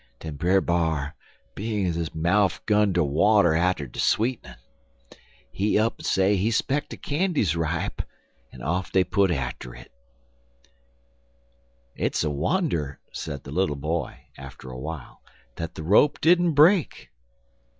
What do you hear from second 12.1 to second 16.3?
a wonder," said the little boy, after a while, "that the rope